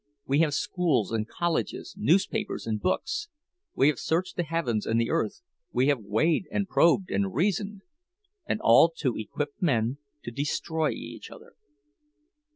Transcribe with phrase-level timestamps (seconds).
[0.25, 3.29] We have schools and colleges, newspapers and books;
[3.75, 8.59] we have searched the heavens and the earth, we have weighed and probed and reasoned—and
[8.63, 11.53] all to equip men to destroy each other!